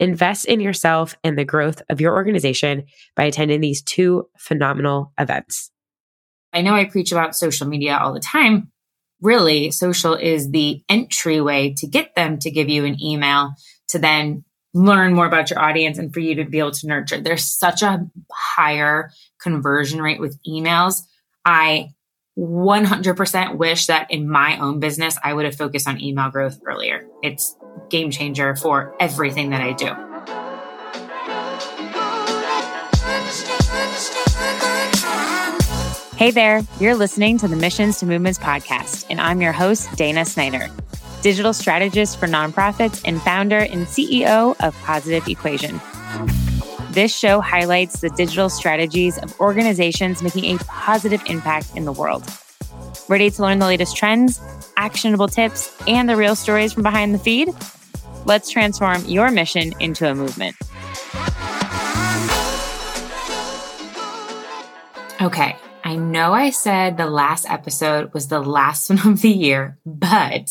Invest 0.00 0.46
in 0.46 0.60
yourself 0.60 1.16
and 1.22 1.38
the 1.38 1.44
growth 1.44 1.82
of 1.88 2.00
your 2.00 2.14
organization 2.14 2.84
by 3.14 3.24
attending 3.24 3.60
these 3.60 3.82
two 3.82 4.28
phenomenal 4.38 5.12
events. 5.18 5.70
I 6.52 6.62
know 6.62 6.74
I 6.74 6.84
preach 6.84 7.12
about 7.12 7.36
social 7.36 7.66
media 7.66 7.96
all 7.96 8.12
the 8.12 8.20
time. 8.20 8.70
Really, 9.20 9.70
social 9.70 10.14
is 10.14 10.50
the 10.50 10.82
entryway 10.88 11.74
to 11.78 11.86
get 11.86 12.14
them 12.14 12.38
to 12.40 12.50
give 12.50 12.68
you 12.68 12.84
an 12.84 13.02
email 13.02 13.54
to 13.88 13.98
then 13.98 14.44
learn 14.74 15.14
more 15.14 15.26
about 15.26 15.50
your 15.50 15.60
audience 15.60 15.98
and 15.98 16.12
for 16.12 16.20
you 16.20 16.34
to 16.34 16.44
be 16.44 16.58
able 16.58 16.72
to 16.72 16.86
nurture. 16.86 17.20
There's 17.20 17.44
such 17.44 17.82
a 17.82 18.06
higher 18.32 19.10
conversion 19.40 20.02
rate 20.02 20.20
with 20.20 20.38
emails. 20.46 21.02
I 21.44 21.90
100% 22.36 23.56
wish 23.56 23.86
that 23.86 24.10
in 24.10 24.28
my 24.28 24.58
own 24.58 24.80
business, 24.80 25.16
I 25.22 25.32
would 25.32 25.44
have 25.44 25.54
focused 25.54 25.86
on 25.86 26.00
email 26.00 26.30
growth 26.30 26.58
earlier. 26.66 27.06
It's 27.22 27.54
game 27.88 28.10
changer 28.10 28.56
for 28.56 28.94
everything 29.00 29.50
that 29.50 29.60
I 29.60 29.72
do. 29.72 29.94
Hey 36.16 36.30
there, 36.30 36.62
you're 36.80 36.94
listening 36.94 37.38
to 37.38 37.48
the 37.48 37.56
Missions 37.56 37.98
to 37.98 38.06
Movements 38.06 38.38
podcast, 38.38 39.06
and 39.10 39.20
I'm 39.20 39.42
your 39.42 39.52
host, 39.52 39.94
Dana 39.96 40.24
Snyder, 40.24 40.68
digital 41.22 41.52
strategist 41.52 42.18
for 42.18 42.26
nonprofits 42.26 43.02
and 43.04 43.20
founder 43.20 43.58
and 43.58 43.86
CEO 43.86 44.54
of 44.60 44.74
Positive 44.82 45.26
Equation. 45.26 45.80
This 46.92 47.12
show 47.12 47.40
highlights 47.40 48.00
the 48.00 48.10
digital 48.10 48.48
strategies 48.48 49.18
of 49.18 49.38
organizations 49.40 50.22
making 50.22 50.54
a 50.54 50.58
positive 50.64 51.20
impact 51.26 51.76
in 51.76 51.84
the 51.84 51.92
world. 51.92 52.24
Ready 53.08 53.30
to 53.30 53.42
learn 53.42 53.58
the 53.58 53.66
latest 53.66 53.96
trends, 53.96 54.40
actionable 54.76 55.28
tips, 55.28 55.74
and 55.86 56.08
the 56.08 56.16
real 56.16 56.36
stories 56.36 56.72
from 56.72 56.82
behind 56.82 57.14
the 57.14 57.18
feed? 57.18 57.48
Let's 58.24 58.50
transform 58.50 59.04
your 59.04 59.30
mission 59.30 59.72
into 59.80 60.10
a 60.10 60.14
movement. 60.14 60.56
Okay, 65.20 65.56
I 65.84 65.96
know 65.96 66.32
I 66.32 66.50
said 66.50 66.96
the 66.96 67.06
last 67.06 67.48
episode 67.48 68.12
was 68.12 68.28
the 68.28 68.40
last 68.40 68.90
one 69.04 69.06
of 69.06 69.20
the 69.20 69.30
year, 69.30 69.78
but 69.86 70.50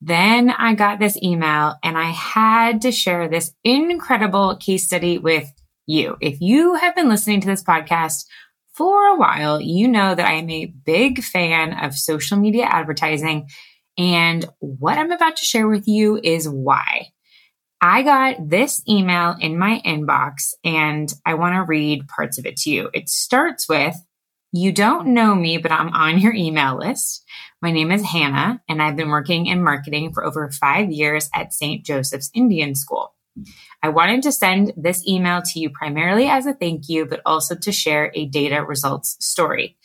then 0.00 0.50
I 0.50 0.74
got 0.74 0.98
this 0.98 1.20
email 1.22 1.74
and 1.82 1.98
I 1.98 2.10
had 2.10 2.82
to 2.82 2.92
share 2.92 3.28
this 3.28 3.52
incredible 3.64 4.56
case 4.56 4.84
study 4.84 5.18
with 5.18 5.52
you. 5.86 6.16
If 6.20 6.40
you 6.40 6.74
have 6.74 6.94
been 6.94 7.08
listening 7.08 7.40
to 7.40 7.48
this 7.48 7.64
podcast 7.64 8.24
for 8.78 9.08
a 9.08 9.16
while, 9.16 9.60
you 9.60 9.88
know 9.88 10.14
that 10.14 10.26
I 10.26 10.34
am 10.34 10.48
a 10.48 10.66
big 10.66 11.24
fan 11.24 11.72
of 11.84 11.94
social 11.94 12.38
media 12.38 12.64
advertising. 12.64 13.48
And 13.98 14.46
what 14.60 14.96
I'm 14.96 15.10
about 15.10 15.36
to 15.36 15.44
share 15.44 15.66
with 15.66 15.88
you 15.88 16.20
is 16.22 16.48
why. 16.48 17.08
I 17.82 18.02
got 18.02 18.48
this 18.48 18.80
email 18.88 19.34
in 19.40 19.58
my 19.58 19.82
inbox 19.84 20.54
and 20.64 21.12
I 21.26 21.34
want 21.34 21.56
to 21.56 21.62
read 21.62 22.06
parts 22.06 22.38
of 22.38 22.46
it 22.46 22.56
to 22.58 22.70
you. 22.70 22.88
It 22.94 23.08
starts 23.08 23.68
with, 23.68 23.96
you 24.52 24.70
don't 24.70 25.08
know 25.08 25.34
me, 25.34 25.58
but 25.58 25.72
I'm 25.72 25.92
on 25.92 26.20
your 26.20 26.32
email 26.32 26.78
list. 26.78 27.24
My 27.60 27.72
name 27.72 27.90
is 27.90 28.04
Hannah 28.04 28.62
and 28.68 28.80
I've 28.80 28.96
been 28.96 29.10
working 29.10 29.46
in 29.46 29.62
marketing 29.62 30.12
for 30.12 30.24
over 30.24 30.50
five 30.52 30.92
years 30.92 31.28
at 31.34 31.52
St. 31.52 31.84
Joseph's 31.84 32.30
Indian 32.32 32.76
School. 32.76 33.12
I 33.82 33.88
wanted 33.88 34.22
to 34.24 34.32
send 34.32 34.72
this 34.76 35.06
email 35.06 35.42
to 35.42 35.60
you 35.60 35.70
primarily 35.70 36.28
as 36.28 36.46
a 36.46 36.52
thank 36.52 36.88
you, 36.88 37.06
but 37.06 37.20
also 37.24 37.54
to 37.54 37.72
share 37.72 38.10
a 38.14 38.26
data 38.26 38.64
results 38.64 39.16
story. 39.20 39.76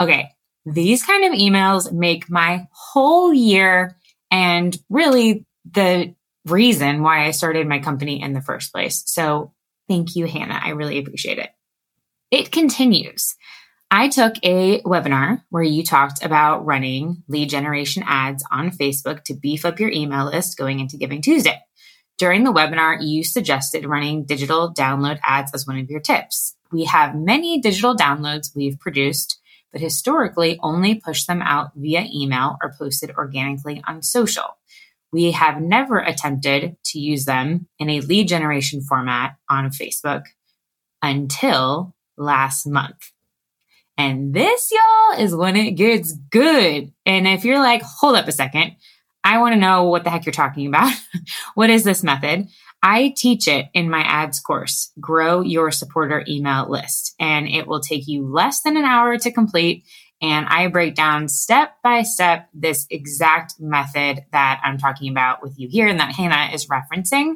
Okay. 0.00 0.30
These 0.64 1.04
kind 1.04 1.24
of 1.24 1.38
emails 1.38 1.92
make 1.92 2.28
my 2.28 2.66
whole 2.72 3.32
year 3.32 3.96
and 4.30 4.76
really 4.90 5.46
the 5.70 6.14
reason 6.44 7.02
why 7.02 7.26
I 7.26 7.30
started 7.30 7.68
my 7.68 7.78
company 7.78 8.20
in 8.20 8.32
the 8.32 8.40
first 8.40 8.72
place. 8.72 9.02
So 9.06 9.52
thank 9.88 10.16
you, 10.16 10.26
Hannah. 10.26 10.60
I 10.62 10.70
really 10.70 10.98
appreciate 10.98 11.38
it. 11.38 11.50
It 12.30 12.50
continues. 12.50 13.36
I 13.90 14.08
took 14.08 14.34
a 14.42 14.82
webinar 14.82 15.42
where 15.50 15.62
you 15.62 15.84
talked 15.84 16.24
about 16.24 16.66
running 16.66 17.22
lead 17.28 17.48
generation 17.48 18.02
ads 18.04 18.44
on 18.50 18.70
Facebook 18.70 19.22
to 19.24 19.34
beef 19.34 19.64
up 19.64 19.78
your 19.78 19.90
email 19.90 20.26
list 20.26 20.58
going 20.58 20.80
into 20.80 20.96
Giving 20.96 21.22
Tuesday. 21.22 21.60
During 22.18 22.44
the 22.44 22.52
webinar, 22.52 22.96
you 23.00 23.22
suggested 23.22 23.86
running 23.86 24.24
digital 24.24 24.72
download 24.72 25.18
ads 25.22 25.52
as 25.52 25.66
one 25.66 25.78
of 25.78 25.90
your 25.90 26.00
tips. 26.00 26.56
We 26.72 26.84
have 26.84 27.14
many 27.14 27.60
digital 27.60 27.94
downloads 27.94 28.56
we've 28.56 28.80
produced, 28.80 29.38
but 29.70 29.82
historically 29.82 30.58
only 30.62 30.94
push 30.94 31.24
them 31.24 31.42
out 31.42 31.72
via 31.76 32.06
email 32.12 32.56
or 32.62 32.74
posted 32.78 33.10
organically 33.10 33.82
on 33.86 34.02
social. 34.02 34.56
We 35.12 35.32
have 35.32 35.60
never 35.60 35.98
attempted 35.98 36.76
to 36.86 36.98
use 36.98 37.26
them 37.26 37.68
in 37.78 37.90
a 37.90 38.00
lead 38.00 38.28
generation 38.28 38.80
format 38.80 39.36
on 39.48 39.70
Facebook 39.70 40.24
until 41.02 41.94
last 42.16 42.66
month. 42.66 43.12
And 43.98 44.34
this, 44.34 44.70
y'all, 44.72 45.22
is 45.22 45.34
when 45.34 45.56
it 45.56 45.72
gets 45.72 46.12
good. 46.12 46.92
And 47.06 47.28
if 47.28 47.44
you're 47.44 47.60
like, 47.60 47.82
hold 47.82 48.16
up 48.16 48.28
a 48.28 48.32
second, 48.32 48.76
I 49.26 49.38
want 49.38 49.54
to 49.54 49.60
know 49.60 49.82
what 49.82 50.04
the 50.04 50.10
heck 50.10 50.24
you're 50.24 50.32
talking 50.32 50.68
about. 50.68 50.92
what 51.54 51.68
is 51.68 51.82
this 51.82 52.04
method? 52.04 52.46
I 52.80 53.12
teach 53.16 53.48
it 53.48 53.66
in 53.74 53.90
my 53.90 54.02
ads 54.02 54.38
course, 54.38 54.92
Grow 55.00 55.40
Your 55.40 55.72
Supporter 55.72 56.24
Email 56.28 56.70
List, 56.70 57.12
and 57.18 57.48
it 57.48 57.66
will 57.66 57.80
take 57.80 58.06
you 58.06 58.24
less 58.24 58.62
than 58.62 58.76
an 58.76 58.84
hour 58.84 59.18
to 59.18 59.32
complete. 59.32 59.82
And 60.22 60.46
I 60.46 60.68
break 60.68 60.94
down 60.94 61.26
step 61.26 61.72
by 61.82 62.04
step 62.04 62.48
this 62.54 62.86
exact 62.88 63.54
method 63.58 64.20
that 64.30 64.60
I'm 64.62 64.78
talking 64.78 65.10
about 65.10 65.42
with 65.42 65.58
you 65.58 65.68
here 65.68 65.88
and 65.88 65.98
that 65.98 66.14
Hannah 66.14 66.54
is 66.54 66.68
referencing. 66.68 67.34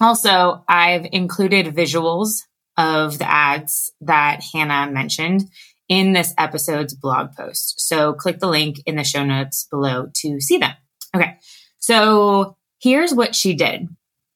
Also, 0.00 0.64
I've 0.66 1.08
included 1.12 1.74
visuals 1.76 2.44
of 2.78 3.18
the 3.18 3.30
ads 3.30 3.92
that 4.00 4.40
Hannah 4.54 4.90
mentioned 4.90 5.42
in 5.90 6.14
this 6.14 6.32
episode's 6.38 6.94
blog 6.94 7.34
post. 7.36 7.82
So 7.82 8.14
click 8.14 8.38
the 8.38 8.48
link 8.48 8.80
in 8.86 8.96
the 8.96 9.04
show 9.04 9.24
notes 9.26 9.66
below 9.70 10.08
to 10.22 10.40
see 10.40 10.56
them. 10.56 10.72
Okay. 11.18 11.36
So 11.78 12.56
here's 12.80 13.14
what 13.14 13.34
she 13.34 13.54
did. 13.54 13.88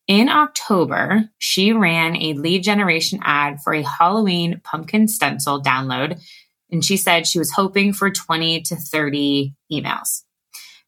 In 0.08 0.28
October, 0.28 1.28
she 1.38 1.72
ran 1.72 2.16
a 2.16 2.34
lead 2.34 2.62
generation 2.64 3.20
ad 3.22 3.60
for 3.62 3.72
a 3.72 3.82
Halloween 3.82 4.60
pumpkin 4.64 5.08
stencil 5.08 5.62
download. 5.62 6.20
And 6.70 6.84
she 6.84 6.96
said 6.96 7.26
she 7.26 7.38
was 7.38 7.52
hoping 7.52 7.92
for 7.92 8.10
20 8.10 8.62
to 8.62 8.76
30 8.76 9.54
emails. 9.70 10.22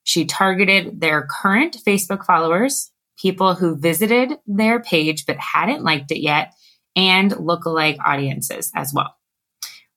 She 0.03 0.25
targeted 0.25 1.01
their 1.01 1.27
current 1.31 1.77
Facebook 1.87 2.25
followers, 2.25 2.91
people 3.19 3.55
who 3.55 3.77
visited 3.77 4.39
their 4.47 4.81
page 4.81 5.27
but 5.27 5.39
hadn't 5.39 5.85
liked 5.85 6.11
it 6.11 6.21
yet, 6.21 6.53
and 6.97 7.33
lookalike 7.33 7.99
audiences 8.05 8.71
as 8.75 8.93
well. 8.93 9.15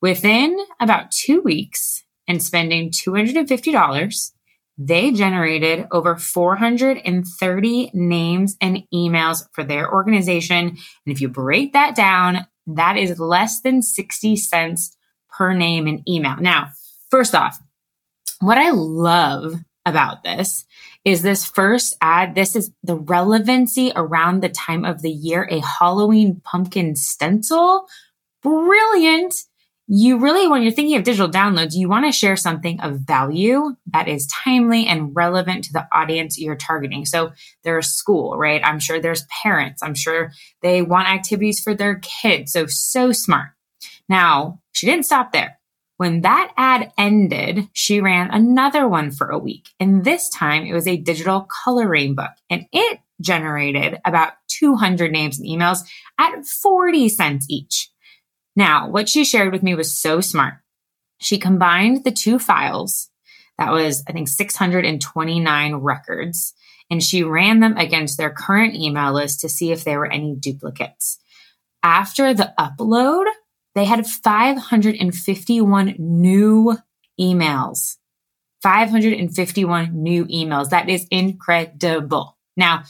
Within 0.02 0.58
about 0.80 1.12
two 1.12 1.42
weeks 1.42 2.04
and 2.28 2.44
spending 2.44 2.92
$250, 2.92 4.32
they 4.78 5.12
generated 5.12 5.88
over 5.92 6.16
430 6.18 7.92
names 7.94 8.58
and 8.62 8.84
emails 8.94 9.44
for 9.52 9.64
their 9.64 9.92
organization. 9.92 10.68
And 10.68 10.78
if 11.06 11.20
you 11.20 11.30
break 11.30 11.74
that 11.74 11.96
down, 11.96 12.46
that 12.68 12.98
is 12.98 13.20
less 13.20 13.62
than 13.62 13.82
60 13.82 14.36
cents 14.36 14.96
per 15.30 15.54
name 15.54 15.88
and 15.88 16.08
email. 16.08 16.36
Now, 16.38 16.70
first 17.10 17.34
off, 17.34 17.60
what 18.40 18.58
I 18.58 18.72
love 18.72 19.56
about 19.86 20.24
this 20.24 20.66
is 21.06 21.22
this 21.22 21.46
first 21.46 21.96
ad. 22.02 22.36
This 22.36 22.56
is 22.56 22.72
the 22.84 22.98
relevancy 22.98 23.92
around 23.96 24.42
the 24.42 24.50
time 24.50 24.84
of 24.86 25.02
the 25.02 25.10
year, 25.10 25.48
a 25.50 25.62
Halloween 25.62 26.42
pumpkin 26.44 26.96
stencil. 26.96 27.88
Brilliant 28.44 29.34
you 29.88 30.20
really, 30.20 30.48
when 30.48 30.64
you're 30.64 30.72
thinking 30.72 30.98
of 30.98 31.04
digital 31.04 31.30
downloads, 31.30 31.74
you 31.74 31.88
want 31.88 32.06
to 32.06 32.12
share 32.12 32.36
something 32.36 32.82
of 32.82 33.00
value 33.00 33.76
that 33.94 34.10
is 34.10 34.28
timely 34.28 34.86
and 34.86 35.16
relevant 35.16 35.64
to 35.64 35.74
the 35.74 35.88
audience 35.94 36.38
you're 36.38 36.58
targeting. 36.58 37.06
So 37.06 37.32
there's 37.64 37.88
school, 37.88 38.38
right? 38.38 38.62
I'm 38.64 38.80
sure 38.80 39.00
there's 39.00 39.26
parents. 39.44 39.82
I'm 39.82 39.96
sure 39.96 40.34
they 40.62 40.82
want 40.82 41.10
activities 41.10 41.62
for 41.62 41.74
their 41.74 42.02
kids. 42.04 42.52
So, 42.52 42.66
so 42.68 43.14
smart. 43.14 43.52
Now, 44.10 44.62
she 44.74 44.86
didn't 44.86 45.06
stop 45.06 45.32
there. 45.32 45.58
When 45.96 46.22
that 46.22 46.52
ad 46.58 46.92
ended, 46.98 47.70
she 47.74 48.02
ran 48.02 48.30
another 48.30 48.88
one 48.88 49.10
for 49.10 49.30
a 49.30 49.40
week. 49.40 49.70
And 49.80 50.04
this 50.04 50.30
time 50.30 50.66
it 50.66 50.74
was 50.74 50.88
a 50.88 50.98
digital 50.98 51.48
coloring 51.64 52.14
book 52.14 52.32
and 52.50 52.66
it 52.72 53.00
generated 53.20 54.00
about 54.06 54.34
200 54.50 55.12
names 55.12 55.40
and 55.40 55.48
emails 55.48 55.80
at 56.20 56.46
40 56.46 57.10
cents 57.10 57.48
each. 57.50 57.90
Now, 58.58 58.90
what 58.90 59.08
she 59.08 59.24
shared 59.24 59.54
with 59.54 59.62
me 59.62 59.76
was 59.76 59.96
so 59.96 60.20
smart. 60.20 60.56
She 61.20 61.38
combined 61.38 62.04
the 62.04 62.12
two 62.12 62.40
files. 62.40 63.10
That 63.60 63.72
was, 63.72 64.04
I 64.10 64.14
think, 64.14 64.28
629 64.28 65.76
records. 65.76 66.56
And 66.90 67.04
she 67.04 67.22
ran 67.22 67.60
them 67.60 67.78
against 67.78 68.18
their 68.18 68.32
current 68.32 68.74
email 68.74 69.14
list 69.14 69.42
to 69.42 69.50
see 69.50 69.72
if 69.72 69.84
there 69.84 70.00
were 70.00 70.12
any 70.12 70.36
duplicates. 70.36 71.20
After 71.84 72.34
the 72.34 72.52
upload, 72.60 73.26
they 73.76 73.86
had 73.86 74.08
551 74.08 75.96
new 76.00 76.78
emails. 77.20 77.98
551 78.64 79.92
new 79.94 80.26
emails. 80.26 80.70
That 80.70 80.90
is 80.90 81.06
incredible. 81.12 82.38
Now, 82.56 82.86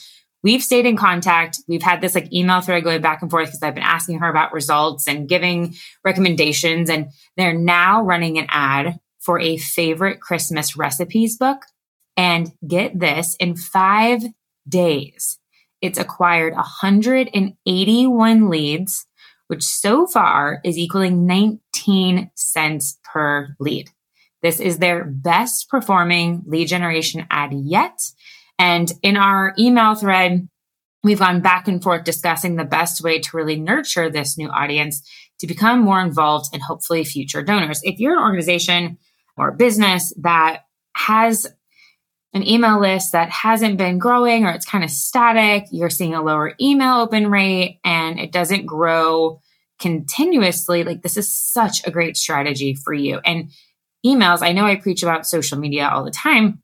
we've 0.48 0.64
stayed 0.64 0.86
in 0.86 0.96
contact. 0.96 1.60
We've 1.68 1.84
had 1.84 2.00
this 2.00 2.16
like 2.16 2.32
email 2.32 2.62
thread 2.62 2.86
going 2.86 3.02
back 3.02 3.22
and 3.22 3.30
forth 3.30 3.48
because 3.48 3.62
I've 3.62 3.76
been 3.76 3.84
asking 3.84 4.20
her 4.20 4.30
about 4.30 4.54
results 4.54 5.06
and 5.06 5.28
giving 5.28 5.76
recommendations. 6.06 6.90
And 6.90 7.10
they're 7.36 7.52
now 7.54 8.02
running 8.02 8.38
an 8.38 8.48
ad 8.50 8.98
for 9.20 9.42
a 9.42 9.58
favorite 9.58 10.22
Christmas 10.22 10.78
recipes 10.78 11.36
book. 11.36 11.64
And 12.16 12.54
get 12.66 12.98
this 12.98 13.36
in 13.42 13.58
five 13.58 14.24
days, 14.70 15.38
it's 15.82 16.00
acquired 16.00 16.54
181 16.54 18.50
leads, 18.50 19.06
which 19.48 19.64
so 19.64 20.08
far 20.08 20.62
is 20.64 20.78
equaling 20.78 21.28
19 21.28 22.32
cents 22.36 22.98
per 23.04 23.50
lead. 23.60 23.90
This 24.42 24.62
is 24.62 24.78
their 24.78 25.04
best 25.04 25.68
performing 25.68 26.44
lead 26.48 26.70
generation 26.70 27.28
ad 27.30 27.52
yet. 27.52 28.00
And 28.60 28.92
in 29.04 29.18
our 29.18 29.54
email 29.58 29.96
thread, 29.96 30.48
we've 31.04 31.20
gone 31.20 31.42
back 31.42 31.68
and 31.68 31.82
forth 31.82 32.04
discussing 32.04 32.56
the 32.56 32.66
best 32.66 33.04
way 33.04 33.20
to 33.20 33.38
really 33.38 33.60
nurture 33.60 34.10
this 34.10 34.38
new 34.38 34.50
audience 34.50 35.08
to 35.40 35.48
become 35.48 35.82
more 35.82 36.02
involved 36.02 36.50
and 36.54 36.62
hopefully 36.62 37.04
future 37.04 37.44
donors. 37.44 37.82
If 37.84 38.00
you're 38.00 38.18
an 38.18 38.24
organization 38.24 38.98
or 39.38 39.52
business 39.52 40.14
that 40.22 40.64
has 40.96 41.46
an 42.34 42.46
email 42.46 42.80
list 42.80 43.14
that 43.14 43.30
hasn't 43.30 43.78
been 43.78 44.00
growing 44.00 44.46
or 44.46 44.52
it's 44.52 44.66
kind 44.66 44.84
of 44.84 44.90
static, 44.90 45.66
you're 45.72 45.90
seeing 45.90 46.14
a 46.14 46.24
lower 46.24 46.54
email 46.60 46.96
open 46.96 47.30
rate 47.30 47.80
and 47.84 48.20
it 48.20 48.32
doesn't 48.32 48.66
grow 48.66 49.40
continuously, 49.80 50.84
like 50.84 51.04
this 51.04 51.18
is 51.18 51.34
such 51.34 51.86
a 51.86 51.92
great 51.92 52.18
strategy 52.18 52.74
for 52.74 52.94
you. 52.94 53.20
And 53.24 53.52
emails, 54.06 54.42
I 54.42 54.54
know 54.54 54.66
I 54.66 54.76
preach 54.76 55.04
about 55.04 55.28
social 55.28 55.58
media 55.58 55.88
all 55.88 56.04
the 56.04 56.12
time, 56.12 56.62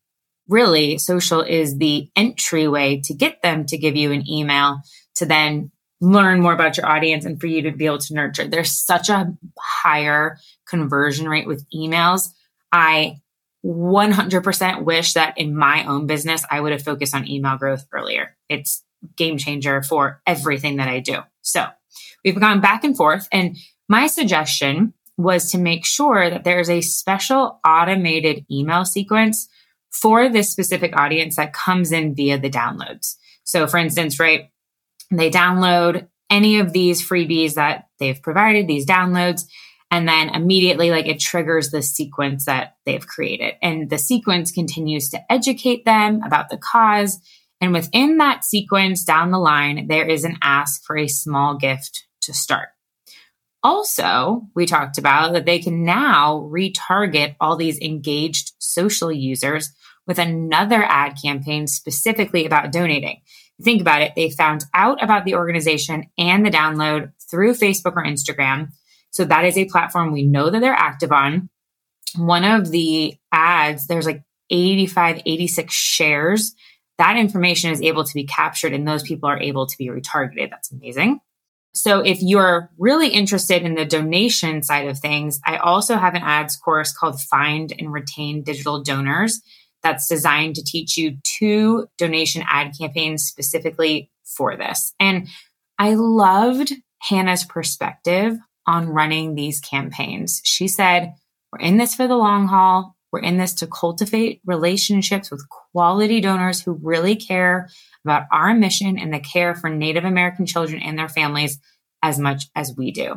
really 0.48 0.98
social 0.98 1.42
is 1.42 1.78
the 1.78 2.10
entryway 2.16 3.02
to 3.06 3.14
get 3.14 3.42
them 3.42 3.66
to 3.66 3.78
give 3.78 3.96
you 3.96 4.12
an 4.12 4.30
email 4.30 4.82
to 5.16 5.26
then 5.26 5.72
learn 6.02 6.42
more 6.42 6.54
about 6.54 6.76
your 6.76 6.86
audience 6.86 7.24
and 7.24 7.40
for 7.40 7.48
you 7.48 7.62
to 7.62 7.72
be 7.72 7.86
able 7.86 7.98
to 7.98 8.14
nurture. 8.14 8.48
There's 8.48 8.72
such 8.72 9.10
a 9.10 9.34
higher 9.58 10.38
conversion 10.68 11.30
rate 11.30 11.48
with 11.48 11.66
emails. 11.74 12.30
I 12.72 13.22
100% 13.66 14.84
wish 14.84 15.14
that 15.14 15.38
in 15.38 15.56
my 15.56 15.86
own 15.86 16.06
business, 16.06 16.44
I 16.52 16.60
would 16.60 16.74
have 16.74 16.82
focused 16.82 17.16
on 17.16 17.30
email 17.30 17.58
growth 17.58 17.86
earlier. 17.94 18.36
It's 18.50 18.84
game 19.16 19.38
changer 19.38 19.82
for 19.82 20.22
everything 20.28 20.78
that 20.78 20.90
I 20.90 21.00
do. 21.00 21.20
So 21.42 21.68
we've 22.26 22.40
gone 22.40 22.60
back 22.60 22.84
and 22.84 22.98
forth 22.98 23.28
and 23.32 23.56
my 23.88 24.08
suggestion 24.08 24.94
was 25.18 25.52
to 25.52 25.58
make 25.58 25.86
sure 25.86 26.30
that 26.30 26.44
there 26.44 26.60
is 26.60 26.70
a 26.70 26.82
special 26.82 27.60
automated 27.66 28.46
email 28.52 28.86
sequence 28.86 29.48
for 29.94 30.28
this 30.28 30.52
specific 30.52 30.98
audience 30.98 31.36
that 31.36 31.54
comes 31.54 31.92
in 31.92 32.16
via 32.16 32.38
the 32.38 32.50
downloads. 32.50 33.16
So, 33.44 33.68
for 33.68 33.78
instance, 33.78 34.20
right, 34.20 34.50
they 35.12 35.30
download 35.30 36.08
any 36.30 36.60
of 36.60 36.74
these 36.74 37.08
freebies 37.08 37.54
that 37.54 37.90
they've 38.00 38.22
provided, 38.22 38.68
these 38.68 38.88
downloads, 38.88 39.44
and 39.92 40.08
then 40.08 40.30
immediately, 40.30 40.90
like 40.90 41.06
it 41.06 41.20
triggers 41.20 41.70
the 41.70 41.84
sequence 41.84 42.46
that 42.46 42.78
they've 42.86 43.06
created. 43.06 43.54
And 43.62 43.90
the 43.90 44.00
sequence 44.00 44.52
continues 44.52 45.10
to 45.10 45.32
educate 45.32 45.86
them 45.86 46.22
about 46.26 46.50
the 46.50 46.58
cause. 46.58 47.20
And 47.62 47.72
within 47.72 48.18
that 48.18 48.44
sequence 48.44 49.04
down 49.04 49.30
the 49.30 49.38
line, 49.38 49.88
there 49.88 50.08
is 50.08 50.24
an 50.24 50.40
ask 50.42 50.84
for 50.84 50.98
a 50.98 51.08
small 51.08 51.56
gift 51.58 52.08
to 52.22 52.34
start. 52.34 52.70
Also, 53.62 54.42
we 54.56 54.66
talked 54.66 54.98
about 54.98 55.34
that 55.34 55.46
they 55.46 55.60
can 55.60 55.86
now 55.86 56.50
retarget 56.52 57.36
all 57.40 57.56
these 57.56 57.80
engaged 57.80 58.52
social 58.58 59.12
users 59.12 59.72
with 60.08 60.20
another 60.20 60.84
ad 60.84 61.16
campaign 61.24 61.68
specifically 61.68 62.46
about 62.46 62.72
donating. 62.72 63.22
Think 63.62 63.82
about 63.82 64.02
it. 64.02 64.14
They 64.16 64.30
found 64.30 64.66
out 64.74 65.02
about 65.04 65.26
the 65.26 65.36
organization 65.36 66.06
and 66.18 66.46
the 66.46 66.50
download 66.50 67.12
through 67.30 67.54
Facebook 67.54 67.96
or 67.96 68.04
Instagram. 68.04 68.70
So 69.12 69.26
that 69.26 69.46
is 69.46 69.58
a 69.58 69.66
platform 69.66 70.12
we 70.12 70.24
know 70.24 70.50
that 70.50 70.60
they're 70.60 70.74
active 70.74 71.12
on. 71.12 71.50
One 72.18 72.44
of 72.44 72.72
the 72.72 73.16
ads, 73.32 73.88
there's 73.88 74.06
like 74.06 74.24
85, 74.50 75.22
86 75.26 75.74
shares. 75.74 76.56
That 76.98 77.18
information 77.18 77.72
is 77.72 77.82
able 77.82 78.04
to 78.04 78.14
be 78.14 78.26
captured 78.26 78.74
and 78.74 78.88
those 78.88 79.04
people 79.04 79.30
are 79.30 79.40
able 79.40 79.68
to 79.68 79.78
be 79.78 79.88
retargeted. 79.88 80.50
That's 80.50 80.72
amazing. 80.72 81.20
So 81.76 82.02
if 82.02 82.20
you're 82.22 82.70
really 82.78 83.08
interested 83.08 83.64
in 83.64 83.74
the 83.74 83.86
donation 83.86 84.62
side 84.62 84.88
of 84.88 85.00
things, 85.00 85.40
I 85.44 85.58
also 85.58 85.96
have 85.96 86.14
an 86.14 86.22
ads 86.22 86.56
course 86.56 86.96
called 86.96 87.20
Find 87.20 87.74
and 87.78 87.92
Retain 87.92 88.44
Digital 88.44 88.84
Donors 88.84 89.42
that's 89.84 90.08
designed 90.08 90.56
to 90.56 90.64
teach 90.64 90.98
you 90.98 91.18
two 91.24 91.88
donation 91.98 92.44
ad 92.48 92.74
campaigns 92.80 93.24
specifically 93.24 94.10
for 94.24 94.56
this. 94.56 94.94
And 95.00 95.28
I 95.78 95.96
loved 95.96 96.74
Hannah's 97.00 97.44
perspective 97.44 98.38
on 98.66 98.88
running 98.88 99.36
these 99.36 99.60
campaigns. 99.60 100.42
She 100.44 100.68
said, 100.68 101.14
We're 101.52 101.66
in 101.66 101.78
this 101.78 101.96
for 101.96 102.08
the 102.08 102.16
long 102.16 102.48
haul. 102.48 102.96
We're 103.12 103.20
in 103.20 103.38
this 103.38 103.54
to 103.56 103.68
cultivate 103.68 104.42
relationships 104.46 105.30
with 105.30 105.48
quality 105.50 106.20
donors 106.20 106.62
who 106.62 106.80
really 106.82 107.16
care 107.16 107.70
about 108.04 108.24
our 108.32 108.54
mission 108.56 108.98
and 108.98 109.14
the 109.14 109.20
care 109.20 109.54
for 109.54 109.70
Native 109.70 110.04
American 110.04 110.46
children 110.46 110.82
and 110.82 110.98
their 110.98 111.10
families 111.10 111.60
as 112.02 112.18
much 112.18 112.46
as 112.56 112.74
we 112.76 112.92
do. 112.92 113.16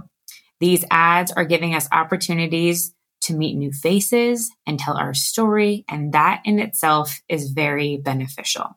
These 0.60 0.84
ads 0.90 1.32
are 1.32 1.44
giving 1.44 1.74
us 1.74 1.88
opportunities 1.92 2.94
to 3.26 3.34
meet 3.34 3.56
new 3.56 3.72
faces 3.72 4.50
and 4.66 4.78
tell 4.78 4.96
our 4.96 5.14
story. 5.14 5.84
And 5.88 6.12
that 6.12 6.42
in 6.44 6.58
itself 6.58 7.20
is 7.28 7.50
very 7.50 7.96
beneficial. 7.96 8.76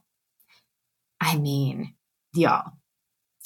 I 1.21 1.37
mean, 1.37 1.93
y'all, 2.33 2.71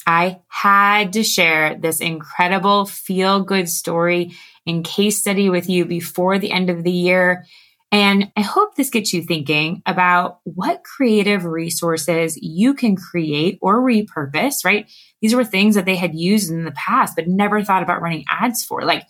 I 0.06 0.42
had 0.48 1.14
to 1.14 1.24
share 1.24 1.76
this 1.76 2.02
incredible 2.02 2.86
feel 2.86 3.42
good 3.42 3.70
story 3.70 4.34
and 4.66 4.86
case 4.86 5.20
study 5.20 5.50
with 5.50 5.70
you 5.70 5.86
before 5.86 6.40
the 6.40 6.52
end 6.52 6.70
of 6.70 6.84
the 6.84 6.92
year. 6.92 7.46
And 7.92 8.32
I 8.36 8.42
hope 8.42 8.76
this 8.76 8.90
gets 8.90 9.14
you 9.14 9.22
thinking 9.22 9.84
about 9.86 10.40
what 10.46 10.84
creative 10.84 11.46
resources 11.46 12.38
you 12.42 12.74
can 12.74 12.96
create 12.96 13.60
or 13.62 13.82
repurpose, 13.82 14.66
right? 14.66 14.90
These 15.22 15.36
were 15.36 15.44
things 15.44 15.76
that 15.76 15.86
they 15.86 15.96
had 15.96 16.16
used 16.16 16.52
in 16.52 16.66
the 16.66 16.72
past, 16.72 17.16
but 17.16 17.28
never 17.28 17.64
thought 17.64 17.84
about 17.84 18.02
running 18.02 18.26
ads 18.30 18.64
for. 18.64 18.82
Like 18.82 19.08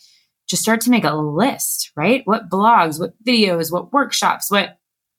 just 0.54 0.62
start 0.62 0.82
to 0.82 0.92
make 0.92 1.04
a 1.04 1.16
list, 1.16 1.92
right? 1.96 2.22
What 2.26 2.48
blogs, 2.48 3.00
what 3.00 3.14
videos, 3.26 3.72
what 3.72 3.92
workshops, 3.92 4.52
what 4.52 4.78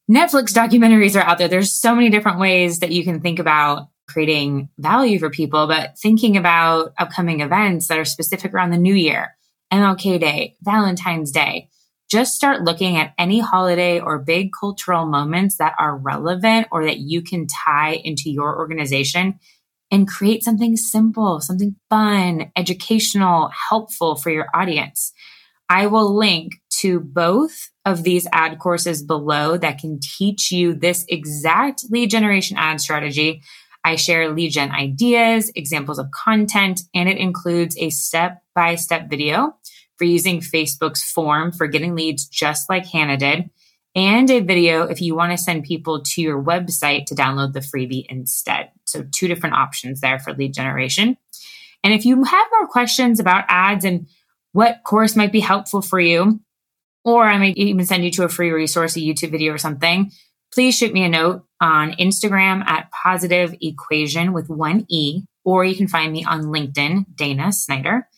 Netflix 0.08 0.52
documentaries 0.52 1.20
are 1.20 1.24
out 1.24 1.38
there. 1.38 1.48
There's 1.48 1.72
so 1.72 1.92
many 1.92 2.08
different 2.08 2.38
ways 2.38 2.78
that 2.78 2.92
you 2.92 3.02
can 3.02 3.20
think 3.20 3.40
about 3.40 3.88
creating 4.06 4.68
value 4.78 5.18
for 5.18 5.30
people, 5.30 5.66
but 5.66 5.98
thinking 5.98 6.36
about 6.36 6.92
upcoming 6.98 7.40
events 7.40 7.88
that 7.88 7.98
are 7.98 8.04
specific 8.04 8.54
around 8.54 8.70
the 8.70 8.76
new 8.76 8.94
year, 8.94 9.36
MLK 9.72 10.20
Day, 10.20 10.54
Valentine's 10.62 11.32
Day. 11.32 11.68
Just 12.08 12.34
start 12.34 12.62
looking 12.62 12.96
at 12.96 13.12
any 13.18 13.40
holiday 13.40 13.98
or 13.98 14.20
big 14.20 14.50
cultural 14.52 15.04
moments 15.04 15.56
that 15.56 15.74
are 15.80 15.96
relevant 15.96 16.68
or 16.70 16.84
that 16.84 16.98
you 16.98 17.22
can 17.22 17.48
tie 17.48 17.94
into 18.04 18.30
your 18.30 18.56
organization 18.56 19.40
and 19.90 20.08
create 20.08 20.42
something 20.42 20.76
simple, 20.76 21.40
something 21.40 21.76
fun, 21.90 22.50
educational, 22.56 23.50
helpful 23.68 24.16
for 24.16 24.30
your 24.30 24.48
audience. 24.54 25.12
I 25.68 25.86
will 25.86 26.14
link 26.14 26.54
to 26.80 27.00
both 27.00 27.70
of 27.84 28.02
these 28.02 28.26
ad 28.32 28.58
courses 28.58 29.02
below 29.02 29.56
that 29.56 29.78
can 29.78 29.98
teach 30.00 30.50
you 30.50 30.74
this 30.74 31.04
exact 31.08 31.84
lead 31.90 32.10
generation 32.10 32.56
ad 32.58 32.80
strategy. 32.80 33.42
I 33.84 33.96
share 33.96 34.30
lead 34.32 34.50
gen 34.50 34.70
ideas, 34.70 35.50
examples 35.54 35.98
of 35.98 36.10
content, 36.10 36.82
and 36.94 37.08
it 37.08 37.18
includes 37.18 37.76
a 37.78 37.90
step 37.90 38.42
by 38.54 38.74
step 38.74 39.08
video 39.08 39.56
for 39.96 40.04
using 40.04 40.40
Facebook's 40.40 41.02
form 41.02 41.52
for 41.52 41.66
getting 41.66 41.94
leads 41.94 42.26
just 42.26 42.68
like 42.68 42.86
Hannah 42.86 43.16
did, 43.16 43.50
and 43.94 44.30
a 44.30 44.40
video 44.40 44.82
if 44.82 45.00
you 45.00 45.14
want 45.14 45.32
to 45.32 45.38
send 45.38 45.64
people 45.64 46.02
to 46.02 46.20
your 46.20 46.42
website 46.42 47.06
to 47.06 47.14
download 47.14 47.52
the 47.52 47.60
freebie 47.60 48.06
instead. 48.08 48.70
So, 48.94 49.04
two 49.12 49.28
different 49.28 49.56
options 49.56 50.00
there 50.00 50.18
for 50.18 50.32
lead 50.32 50.54
generation. 50.54 51.16
And 51.82 51.92
if 51.92 52.06
you 52.06 52.22
have 52.22 52.46
more 52.52 52.68
questions 52.68 53.20
about 53.20 53.44
ads 53.48 53.84
and 53.84 54.06
what 54.52 54.82
course 54.84 55.16
might 55.16 55.32
be 55.32 55.40
helpful 55.40 55.82
for 55.82 56.00
you, 56.00 56.40
or 57.04 57.24
I 57.24 57.36
might 57.38 57.56
even 57.56 57.84
send 57.84 58.04
you 58.04 58.10
to 58.12 58.24
a 58.24 58.28
free 58.28 58.50
resource, 58.50 58.96
a 58.96 59.00
YouTube 59.00 59.32
video 59.32 59.52
or 59.52 59.58
something, 59.58 60.10
please 60.52 60.76
shoot 60.76 60.94
me 60.94 61.04
a 61.04 61.08
note 61.08 61.44
on 61.60 61.92
Instagram 61.92 62.64
at 62.66 62.88
positive 62.90 63.54
equation 63.60 64.32
with 64.32 64.48
one 64.48 64.86
E, 64.88 65.24
or 65.44 65.64
you 65.64 65.74
can 65.74 65.88
find 65.88 66.12
me 66.12 66.24
on 66.24 66.44
LinkedIn, 66.44 67.04
Dana 67.16 67.52
Snyder. 67.52 68.08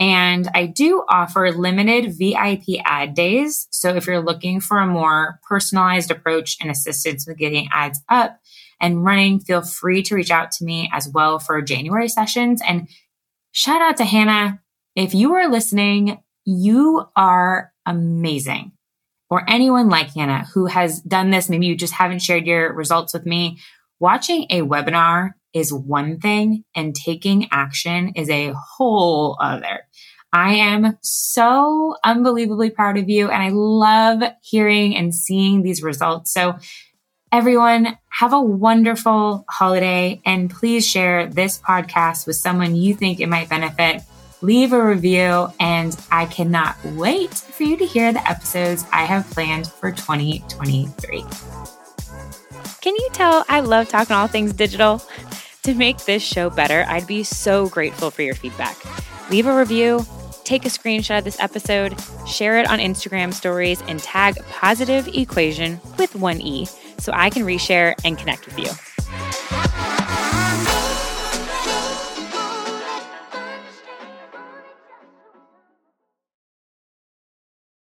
And 0.00 0.48
I 0.52 0.66
do 0.66 1.04
offer 1.08 1.52
limited 1.52 2.18
VIP 2.18 2.80
ad 2.84 3.14
days. 3.14 3.68
So 3.70 3.94
if 3.94 4.06
you're 4.06 4.20
looking 4.20 4.60
for 4.60 4.78
a 4.78 4.86
more 4.86 5.38
personalized 5.48 6.10
approach 6.10 6.56
and 6.60 6.70
assistance 6.70 7.24
with 7.24 7.36
getting 7.38 7.68
ads 7.70 8.00
up 8.08 8.40
and 8.80 9.04
running, 9.04 9.40
feel 9.40 9.62
free 9.62 10.02
to 10.04 10.14
reach 10.14 10.30
out 10.30 10.50
to 10.52 10.64
me 10.64 10.90
as 10.92 11.08
well 11.08 11.38
for 11.38 11.60
January 11.62 12.08
sessions. 12.08 12.60
And 12.66 12.88
shout 13.52 13.82
out 13.82 13.96
to 13.98 14.04
Hannah. 14.04 14.60
If 14.94 15.14
you 15.14 15.34
are 15.34 15.50
listening, 15.50 16.18
you 16.44 17.04
are 17.16 17.72
amazing. 17.86 18.72
Or 19.30 19.48
anyone 19.48 19.88
like 19.88 20.14
Hannah 20.14 20.44
who 20.52 20.66
has 20.66 21.00
done 21.00 21.30
this, 21.30 21.48
maybe 21.48 21.66
you 21.66 21.76
just 21.76 21.94
haven't 21.94 22.20
shared 22.20 22.46
your 22.46 22.74
results 22.74 23.14
with 23.14 23.24
me. 23.24 23.58
Watching 23.98 24.46
a 24.50 24.60
webinar 24.60 25.30
is 25.54 25.72
one 25.72 26.18
thing 26.18 26.64
and 26.74 26.94
taking 26.94 27.48
action 27.50 28.12
is 28.16 28.28
a 28.28 28.52
whole 28.52 29.36
other. 29.40 29.80
I 30.32 30.54
am 30.54 30.98
so 31.02 31.96
unbelievably 32.04 32.70
proud 32.70 32.96
of 32.96 33.08
you 33.08 33.30
and 33.30 33.42
I 33.42 33.50
love 33.50 34.22
hearing 34.42 34.96
and 34.96 35.14
seeing 35.14 35.62
these 35.62 35.82
results. 35.82 36.32
So 36.32 36.58
everyone 37.32 37.96
have 38.10 38.34
a 38.34 38.40
wonderful 38.40 39.46
holiday 39.48 40.20
and 40.26 40.50
please 40.50 40.86
share 40.86 41.26
this 41.26 41.58
podcast 41.58 42.26
with 42.26 42.36
someone 42.36 42.76
you 42.76 42.94
think 42.94 43.20
it 43.20 43.26
might 43.26 43.48
benefit. 43.48 44.02
Leave 44.42 44.74
a 44.74 44.86
review 44.86 45.48
and 45.58 45.98
I 46.10 46.26
cannot 46.26 46.76
wait 46.84 47.32
for 47.32 47.62
you 47.62 47.78
to 47.78 47.86
hear 47.86 48.12
the 48.12 48.28
episodes 48.28 48.84
I 48.92 49.04
have 49.04 49.30
planned 49.30 49.66
for 49.66 49.90
2023. 49.90 51.24
Can 52.82 52.94
you 52.94 53.08
tell 53.14 53.46
I 53.48 53.60
love 53.60 53.88
talking 53.88 54.14
all 54.14 54.26
things 54.26 54.52
digital? 54.52 55.02
To 55.62 55.74
make 55.74 56.04
this 56.04 56.22
show 56.22 56.50
better, 56.50 56.84
I'd 56.86 57.06
be 57.06 57.22
so 57.22 57.68
grateful 57.68 58.10
for 58.10 58.20
your 58.20 58.34
feedback. 58.34 58.76
Leave 59.30 59.46
a 59.46 59.56
review, 59.56 60.04
take 60.44 60.66
a 60.66 60.68
screenshot 60.68 61.18
of 61.18 61.24
this 61.24 61.40
episode, 61.40 61.94
share 62.26 62.58
it 62.58 62.68
on 62.68 62.78
Instagram 62.78 63.32
stories, 63.32 63.80
and 63.82 64.00
tag 64.00 64.36
Positive 64.50 65.08
Equation 65.14 65.80
with 65.98 66.14
one 66.14 66.40
E 66.42 66.66
so 67.02 67.12
I 67.14 67.30
can 67.30 67.42
reshare 67.42 67.94
and 68.04 68.16
connect 68.16 68.46
with 68.46 68.58
you. 68.58 68.91